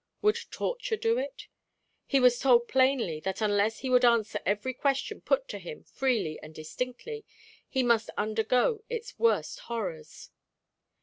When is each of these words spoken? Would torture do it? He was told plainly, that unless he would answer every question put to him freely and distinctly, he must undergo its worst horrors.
Would 0.23 0.39
torture 0.49 0.97
do 0.97 1.19
it? 1.19 1.43
He 2.07 2.19
was 2.19 2.39
told 2.39 2.67
plainly, 2.67 3.19
that 3.19 3.39
unless 3.39 3.81
he 3.81 3.89
would 3.91 4.03
answer 4.03 4.39
every 4.47 4.73
question 4.73 5.21
put 5.21 5.47
to 5.49 5.59
him 5.59 5.83
freely 5.83 6.39
and 6.41 6.55
distinctly, 6.55 7.23
he 7.69 7.83
must 7.83 8.09
undergo 8.17 8.83
its 8.89 9.19
worst 9.19 9.59
horrors. 9.69 10.31